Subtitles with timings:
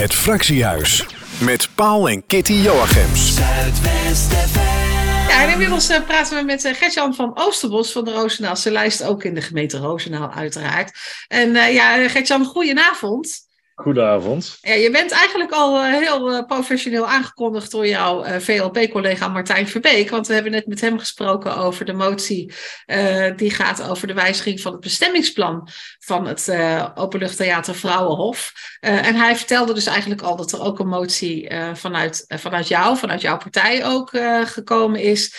[0.00, 1.06] Het Fractiehuis
[1.40, 3.38] met Paul en Kitty Joachims.
[5.28, 9.24] Ja, inmiddels eh, praten we met uh, Gertjan van Oosterbos van de Rozenaalse lijst, ook
[9.24, 10.98] in de gemeente Roosendaal uiteraard.
[11.28, 13.48] En uh, ja, Gertjan, goedenavond.
[13.80, 14.58] Goedenavond.
[14.60, 19.68] Ja, je bent eigenlijk al uh, heel uh, professioneel aangekondigd door jouw uh, VLP-collega Martijn
[19.68, 20.10] Verbeek.
[20.10, 22.52] Want we hebben net met hem gesproken over de motie
[23.36, 25.68] die gaat over de wijziging van het bestemmingsplan
[25.98, 26.52] van het
[26.94, 28.52] Openluchttheater Vrouwenhof.
[28.80, 33.20] en hij vertelde dus eigenlijk al dat er ook een motie vanuit, vanuit jou, vanuit
[33.20, 34.10] jouw partij ook
[34.44, 35.34] gekomen is.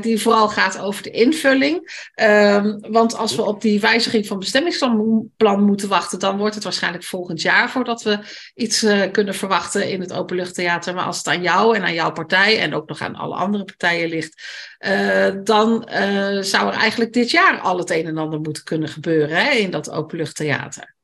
[0.00, 2.08] die vooral gaat over de invulling.
[2.14, 7.04] Ehm, want als we op die wijziging van bestemmingsplan moeten wachten, dan wordt het waarschijnlijk
[7.04, 8.18] volgend jaar voordat we
[8.54, 10.94] iets uh, kunnen verwachten in het openluchttheater.
[10.94, 13.64] Maar als het aan jou en aan jouw partij en ook nog aan alle andere
[13.64, 14.42] partijen ligt,
[14.86, 18.88] uh, dan uh, zou er eigenlijk dit jaar al het een en ander moeten kunnen
[18.88, 20.94] gebeuren hè, in dat openluchttheater.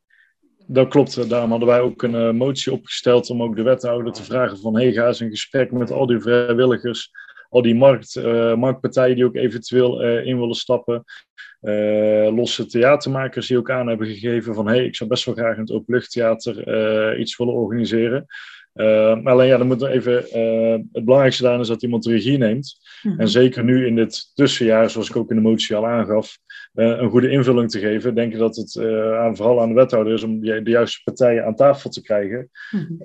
[0.67, 1.29] Dat klopt.
[1.29, 4.93] Daarom hadden wij ook een motie opgesteld om ook de wethouder te vragen van hey,
[4.93, 7.11] ga eens in gesprek met al die vrijwilligers
[7.49, 11.05] al die markt, uh, marktpartijen die ook eventueel uh, in willen stappen.
[11.63, 15.55] Uh, losse theatermakers die ook aan hebben gegeven van hey, ik zou best wel graag
[15.55, 18.27] in het openluchttheater iets willen organiseren.
[18.73, 20.15] maar alleen ja, dan moet er even,
[20.93, 22.79] het belangrijkste daarin is dat iemand de regie neemt.
[23.03, 23.21] Mm-hmm.
[23.21, 26.39] En zeker nu in dit tussenjaar, zoals ik ook in de motie al aangaf,
[26.75, 28.15] een goede invulling te geven.
[28.15, 28.81] Denk ik dat het
[29.15, 32.51] aan, vooral aan de wethouder is om de, de juiste partijen aan tafel te krijgen.
[32.71, 33.01] Mm-hmm.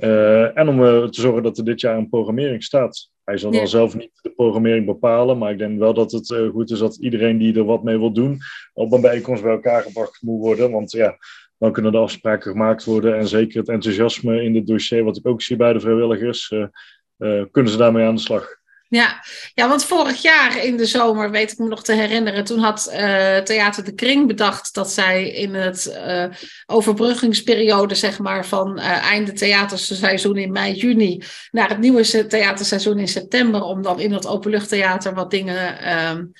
[0.53, 3.10] en om te zorgen dat er dit jaar een programmering staat.
[3.23, 6.49] Hij zal dan zelf niet de programmering bepalen, maar ik denk wel dat het uh,
[6.49, 8.39] goed is dat iedereen die er wat mee wil doen,
[8.73, 10.71] op een bijeenkomst bij elkaar gebracht moet worden.
[10.71, 11.17] Want ja,
[11.57, 15.27] dan kunnen de afspraken gemaakt worden en zeker het enthousiasme in dit dossier, wat ik
[15.27, 16.65] ook zie bij de vrijwilligers, uh,
[17.17, 18.60] uh, kunnen ze daarmee aan de slag.
[18.91, 19.23] Ja.
[19.53, 22.89] ja, want vorig jaar in de zomer, weet ik me nog te herinneren, toen had
[22.91, 26.25] uh, Theater de Kring bedacht dat zij in het uh,
[26.65, 33.07] overbruggingsperiode, zeg maar, van uh, einde theaterseizoen in mei, juni, naar het nieuwe theaterseizoen in
[33.07, 36.31] september, om dan in het openluchttheater wat dingen, um,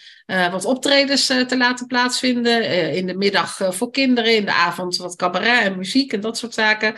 [0.52, 2.94] wat optredens te laten plaatsvinden.
[2.94, 6.54] in de middag voor kinderen, in de avond wat cabaret en muziek en dat soort
[6.54, 6.96] zaken.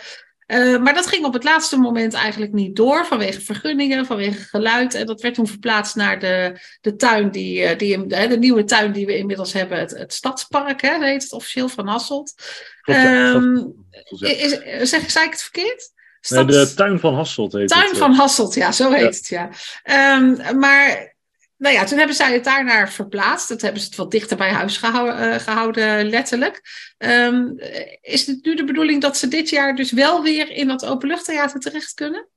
[0.47, 4.93] Uh, maar dat ging op het laatste moment eigenlijk niet door vanwege vergunningen, vanwege geluid.
[4.93, 8.63] En dat werd toen verplaatst naar de, de tuin, die, uh, die, de, de, nieuwe
[8.63, 12.33] tuin die we inmiddels hebben, het, het Stadspark, hè, heet het officieel van Hasselt.
[12.85, 13.73] Um,
[14.19, 14.59] is,
[14.89, 15.91] zeg, zei ik het verkeerd?
[16.21, 16.55] Stads...
[16.55, 17.89] Nee, de tuin van Hasselt heet tuin het.
[17.89, 19.49] Tuin van Hasselt, ja, zo heet ja.
[19.51, 20.17] het, ja.
[20.17, 21.12] Um, maar
[21.63, 23.49] nou ja, toen hebben zij het daarnaar verplaatst.
[23.49, 26.61] Dat hebben ze het wat dichter bij huis gehouden, uh, gehouden letterlijk.
[26.97, 27.59] Um,
[28.01, 31.59] is het nu de bedoeling dat ze dit jaar dus wel weer in dat openluchttheater
[31.59, 32.27] terecht kunnen?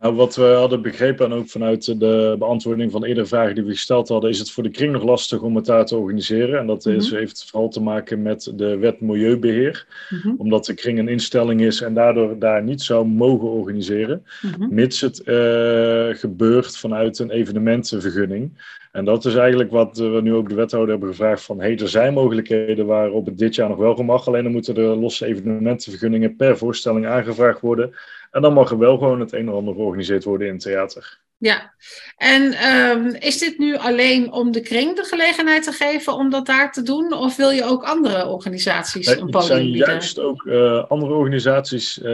[0.00, 3.70] Nou, wat we hadden begrepen en ook vanuit de beantwoording van eerdere vragen die we
[3.70, 6.58] gesteld hadden, is het voor de kring nog lastig om het daar te organiseren.
[6.58, 7.18] En dat is, mm-hmm.
[7.18, 9.86] heeft vooral te maken met de wet Milieubeheer.
[10.10, 10.34] Mm-hmm.
[10.38, 14.24] Omdat de kring een instelling is en daardoor daar niet zou mogen organiseren.
[14.42, 14.74] Mm-hmm.
[14.74, 18.50] Mits het uh, gebeurt vanuit een evenementenvergunning.
[18.92, 21.88] En dat is eigenlijk wat we nu ook de wethouder hebben gevraagd van, hey, er
[21.88, 26.36] zijn mogelijkheden waarop het dit jaar nog wel mag, alleen dan moeten er losse evenementenvergunningen
[26.36, 27.94] per voorstelling aangevraagd worden.
[28.30, 31.20] En dan mag er wel gewoon het een en ander georganiseerd worden in het theater.
[31.40, 31.74] Ja,
[32.16, 36.46] en um, is dit nu alleen om de kring de gelegenheid te geven om dat
[36.46, 37.12] daar te doen?
[37.12, 39.88] Of wil je ook andere organisaties nee, een podium zijn bieden?
[39.88, 42.06] juist ook uh, andere organisaties uh,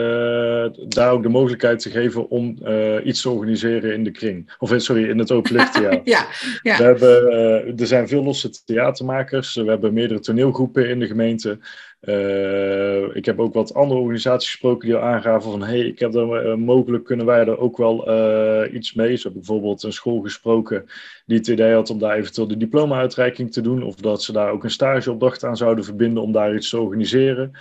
[0.89, 4.55] daar ook de mogelijkheid te geven om uh, iets te organiseren in de kring.
[4.59, 6.01] Of sorry, in het openluchttheater.
[6.15, 6.27] ja,
[6.63, 6.77] ja.
[6.77, 9.55] We hebben, er zijn veel losse theatermakers.
[9.55, 11.59] We hebben meerdere toneelgroepen in de gemeente.
[12.07, 16.15] Uh, ik heb ook wat andere organisaties gesproken die al aangaven van hey, ik heb
[16.15, 19.17] er, uh, mogelijk kunnen wij er ook wel uh, iets mee.
[19.17, 20.85] Zo heb ik bijvoorbeeld een school gesproken
[21.27, 23.83] die het idee had om daar eventueel de diploma-uitreiking te doen.
[23.83, 27.53] Of dat ze daar ook een stageopdracht aan zouden verbinden om daar iets te organiseren.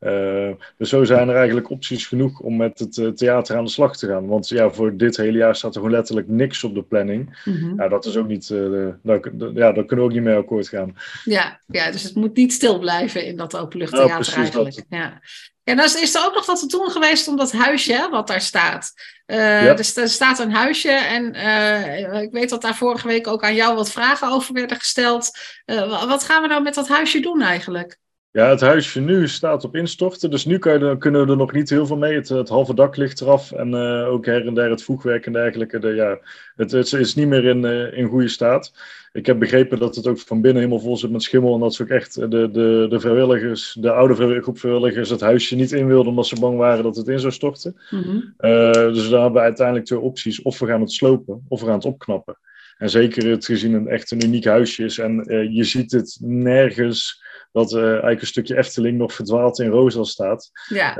[0.00, 3.70] Uh, dus zo zijn er eigenlijk opties genoeg om met het uh, theater aan de
[3.70, 4.26] slag te gaan.
[4.26, 7.42] Want ja, voor dit hele jaar staat er gewoon letterlijk niks op de planning.
[7.44, 7.80] Mm-hmm.
[7.80, 9.20] Ja, dat is ook niet, uh, daar,
[9.54, 10.96] ja, daar kunnen we ook niet mee akkoord gaan.
[11.24, 14.74] Ja, ja, dus het moet niet stil blijven in dat openluchttheater ja, eigenlijk.
[14.74, 14.84] Dat.
[14.88, 15.20] Ja.
[15.64, 18.40] Ja, dan is er ook nog wat te doen geweest om dat huisje wat daar
[18.40, 18.92] staat.
[19.26, 19.74] Uh, ja.
[19.74, 23.54] dus er staat een huisje en uh, ik weet dat daar vorige week ook aan
[23.54, 25.30] jou wat vragen over werden gesteld.
[25.66, 27.98] Uh, wat gaan we nou met dat huisje doen eigenlijk?
[28.32, 31.52] Ja, het huisje nu staat op instorten, dus nu kan je, kunnen we er nog
[31.52, 32.14] niet heel veel mee.
[32.14, 35.32] Het, het halve dak ligt eraf en uh, ook her en der het voegwerk en
[35.32, 35.78] dergelijke.
[35.78, 36.18] De, ja,
[36.56, 38.72] het, het, is niet meer in, uh, in goede staat.
[39.12, 41.74] Ik heb begrepen dat het ook van binnen helemaal vol zit met schimmel en dat
[41.74, 45.86] ze ook echt de, de, de vrijwilligers, de oude groep vrijwilligers, het huisje niet in
[45.86, 47.76] wilden omdat ze bang waren dat het in zou storten.
[47.90, 50.42] Uh, dus daar hebben we uiteindelijk twee opties.
[50.42, 52.38] Of we gaan het slopen, of we gaan het opknappen.
[52.78, 57.28] En zeker het gezien een echt een uniek huisje is en je ziet het nergens
[57.52, 60.50] dat eigenlijk een stukje Efteling nog verdwaald in roza staat.
[60.68, 60.94] Ja.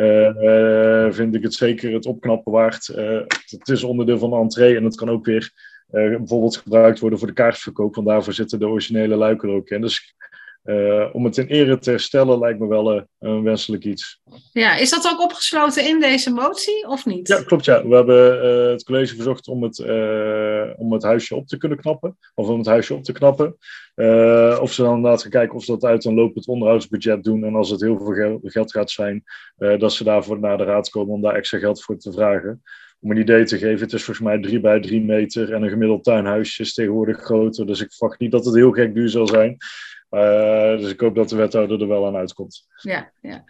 [1.13, 2.87] vind ik het zeker het opknappen waard.
[3.47, 5.53] het is onderdeel van de entree en het kan ook weer
[5.91, 7.95] bijvoorbeeld gebruikt worden voor de kaartverkoop.
[7.95, 9.81] Want daarvoor zitten de originele luiken er ook in.
[9.81, 10.15] Dus
[10.71, 14.21] uh, om het in ere te herstellen lijkt me wel uh, een wenselijk iets.
[14.53, 17.29] Ja, is dat ook opgesloten in deze motie of niet?
[17.29, 17.65] Ja, klopt.
[17.65, 17.87] Ja.
[17.87, 19.79] We hebben uh, het college verzocht om het,
[20.77, 22.19] om het huisje op te kunnen knappen.
[22.35, 23.57] Of om het huisje op te knappen.
[24.61, 27.45] of ze dan inderdaad gaan kijken of ze dat uit een lopend onderhoudsbudget doen.
[27.45, 29.23] En als het heel veel geld, geld gaat zijn,
[29.57, 32.63] dat ze daarvoor naar de raad komen om daar extra geld voor te vragen
[33.01, 35.71] om een idee te geven, het is volgens mij 3 bij 3 meter en een
[35.71, 37.67] gemiddeld tuinhuisje is tegenwoordig groter.
[37.67, 39.57] Dus ik verwacht niet dat het heel gek duur zal zijn.
[40.11, 42.67] Uh, dus ik hoop dat de wethouder er wel aan uitkomt.
[42.83, 43.45] Ja, ja.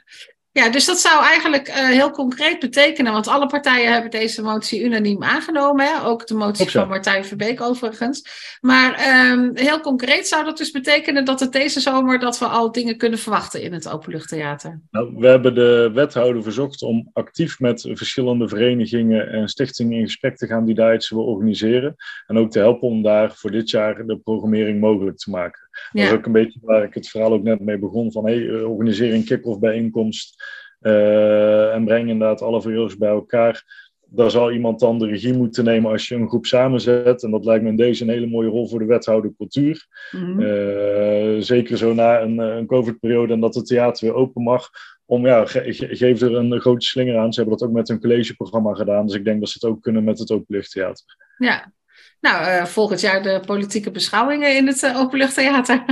[0.53, 4.83] Ja, dus dat zou eigenlijk uh, heel concreet betekenen, want alle partijen hebben deze motie
[4.83, 6.05] unaniem aangenomen, hè?
[6.05, 8.23] ook de motie van Martijn Verbeek overigens.
[8.61, 8.91] Maar
[9.31, 12.97] um, heel concreet zou dat dus betekenen dat het deze zomer dat we al dingen
[12.97, 14.81] kunnen verwachten in het openluchttheater.
[14.91, 20.37] Nou, we hebben de wethouder verzocht om actief met verschillende verenigingen en stichtingen in gesprek
[20.37, 21.97] te gaan die daar iets willen organiseren.
[22.27, 25.69] En ook te helpen om daar voor dit jaar de programmering mogelijk te maken.
[25.93, 28.13] Dat is ook een beetje waar ik het verhaal ook net mee begon.
[28.13, 30.45] Van hey, eh, organiseer een kick-off bijeenkomst.
[30.81, 33.89] Uh, en breng inderdaad alle vrijwilligers bij elkaar.
[34.07, 37.23] Daar zal iemand dan de regie moeten nemen als je een groep samenzet.
[37.23, 39.87] En dat lijkt me in deze een hele mooie rol voor de wethouder cultuur.
[40.11, 44.71] Mm uh, zeker zo na een, een COVID-periode en dat het theater weer open mag.
[45.05, 47.33] Om, ja, ge geef er een grote slinger aan.
[47.33, 49.07] Ze hebben dat ook met hun collegeprogramma gedaan.
[49.07, 51.05] Dus ik denk dat ze het ook kunnen met het openluchttheater.
[51.39, 51.73] Ja,
[52.21, 55.85] nou, uh, volgend jaar de politieke beschouwingen in het uh, Openluchttheater.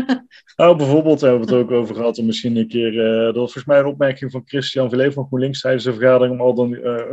[0.56, 2.92] nou, bijvoorbeeld hebben we het ook over gehad misschien een keer...
[2.92, 6.32] Uh, dat was volgens mij een opmerking van Christian Verlee van GroenLinks tijdens de vergadering...
[6.32, 6.68] om al dan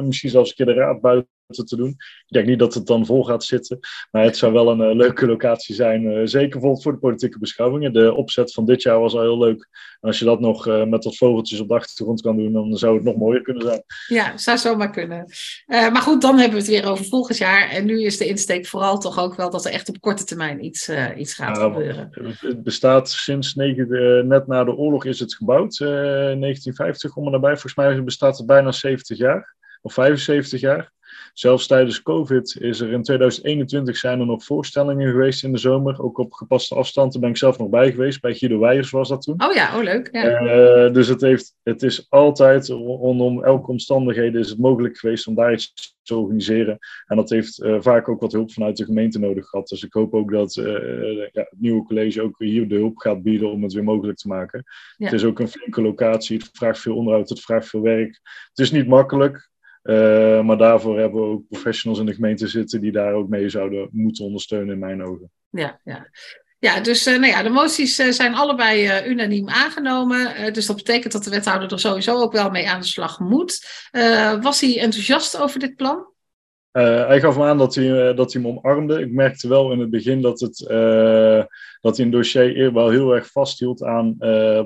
[0.07, 1.89] misschien zelfs een keer de raad buiten te doen.
[1.89, 3.79] Ik denk niet dat het dan vol gaat zitten.
[4.11, 6.27] Maar het zou wel een leuke locatie zijn.
[6.27, 7.93] zeker bijvoorbeeld voor de politieke beschouwingen.
[7.93, 9.67] De opzet van dit jaar was al heel leuk.
[10.01, 12.51] En als je dat nog met wat vogeltjes op de achtergrond kan doen...
[12.51, 13.83] dan zou het nog mooier kunnen zijn.
[14.07, 15.25] Ja, zou zomaar kunnen.
[15.67, 17.69] maar goed, dan hebben we het weer over volgend jaar.
[17.69, 20.65] En nu is de insteek vooral toch ook wel dat er echt op korte termijn
[20.65, 22.09] iets, iets gaat gebeuren.
[22.39, 27.31] Het bestaat sinds negen, net na de oorlog is het gebouwd, uh, 1950 om en
[27.31, 27.51] nabij.
[27.51, 30.93] Volgens mij bestaat het bijna 70 jaar, of 75 jaar.
[31.35, 36.03] Zelfs tijdens COVID is er in 2021 zijn er nog voorstellingen geweest in de zomer.
[36.03, 37.11] Ook op gepaste afstand.
[37.11, 38.21] Daar ben ik zelf nog bij geweest.
[38.21, 39.43] Bij Guido Weijers was dat toen.
[39.43, 40.09] Oh ja, oh leuk.
[40.11, 40.41] Ja.
[40.41, 45.35] Uh, dus het, heeft, het is altijd, rondom elke omstandigheden, is het mogelijk geweest om
[45.35, 46.77] daar iets te organiseren.
[47.05, 49.67] En dat heeft uh, vaak ook wat hulp vanuit de gemeente nodig gehad.
[49.67, 50.65] Dus ik hoop ook dat uh,
[51.31, 54.27] ja, het nieuwe college ook hier de hulp gaat bieden om het weer mogelijk te
[54.27, 54.63] maken.
[54.97, 55.05] Ja.
[55.05, 56.37] Het is ook een flinke locatie.
[56.37, 58.19] Het vraagt veel onderhoud, het vraagt veel werk.
[58.49, 59.53] Het is niet makkelijk.
[59.85, 63.49] Uh, maar daarvoor hebben we ook professionals in de gemeente zitten die daar ook mee
[63.49, 65.31] zouden moeten ondersteunen, in mijn ogen.
[65.49, 66.09] Ja, ja.
[66.59, 70.53] Ja, dus uh, nou ja, de moties uh, zijn allebei unaniem aangenomen.
[70.53, 73.87] dus dat betekent dat de wethouder er sowieso ook wel mee aan de slag moet.
[74.41, 76.13] was hij enthousiast over dit plan?
[76.71, 78.99] hij gaf me aan dat hij, dat hij me omarmde.
[79.01, 80.57] Ik merkte wel in het begin dat, het,
[81.81, 84.15] dat hij een dossier wel heel erg vasthield aan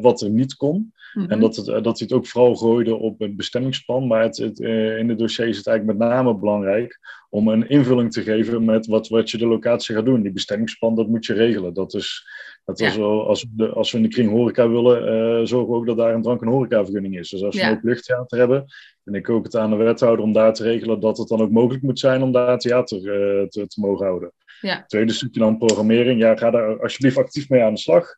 [0.01, 0.93] wat er niet kon.
[1.13, 1.39] En mhm.
[1.39, 4.07] dat, het, dat hij het ook vooral gooide op het bestemmingsplan.
[4.07, 7.69] Maar het, het, uh, in het dossier is het eigenlijk met name belangrijk om een
[7.69, 10.21] invulling te geven met wat, wat je de locatie gaat doen.
[10.21, 11.73] Die bestemmingsplan, dat moet je regelen.
[11.73, 12.27] Dat is,
[12.65, 15.75] dat is wel, als, we als we in de kring horeca willen, uh, zorgen we
[15.75, 17.29] ook dat daar een drank- en horecavergunning is.
[17.29, 17.71] Dus als we ja.
[17.71, 18.65] ook luchttheater hebben,
[19.03, 21.51] en ik ook het aan de wethouder om daar te regelen dat het dan ook
[21.51, 24.31] mogelijk moet zijn om daar theater uh, te, te, mogen houden.
[24.61, 24.83] Ja.
[24.85, 26.19] Tweede stukje dan programmering.
[26.19, 28.15] Ja, ga daar alsjeblieft actief mee aan de slag.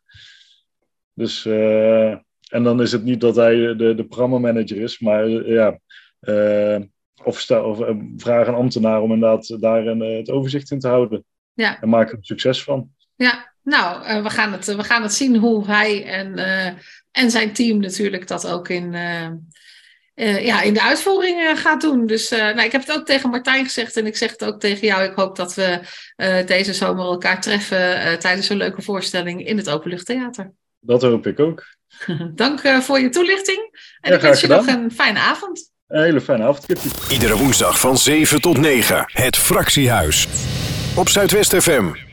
[1.14, 1.46] Dus...
[1.46, 2.16] Uh,
[2.52, 5.80] en dan is het niet dat hij de, de programmamanager is, maar eh, ja,
[6.22, 6.80] uh,
[7.24, 10.88] of, sta, of uh, vraag een ambtenaar om inderdaad daar een, het overzicht in te
[10.88, 11.26] houden.
[11.54, 11.82] Ja.
[11.82, 12.90] En maak er succes van.
[13.16, 16.38] Ja, nou, we, gaan het, we gaan het zien hoe hij en,
[17.12, 18.92] en zijn team natuurlijk dat ook in,
[20.14, 22.06] ja, in de uitvoering gaat doen.
[22.06, 24.88] Dus nou, ik heb het ook tegen Martijn gezegd en ik zeg het ook tegen
[24.88, 25.04] jou.
[25.04, 25.80] Ik hoop dat we
[26.46, 30.54] deze zomer elkaar treffen tijdens een leuke voorstelling in het Openluchttheater.
[30.80, 31.80] Dat hoop ik ook.
[32.36, 33.60] Dank uh, voor je toelichting.
[34.02, 35.72] En ja, ik wens je nog een fijne avond.
[35.88, 36.88] Een hele fijne avond, Kitty.
[37.10, 39.04] Iedere woensdag van 7 tot 9.
[39.14, 40.28] Het Fractiehuis.
[40.96, 42.11] Op Zuidwest FM.